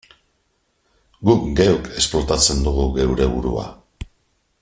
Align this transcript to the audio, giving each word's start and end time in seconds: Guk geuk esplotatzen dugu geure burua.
Guk 1.29 1.43
geuk 1.59 1.91
esplotatzen 2.01 2.65
dugu 2.69 2.87
geure 2.97 3.31
burua. 3.35 3.67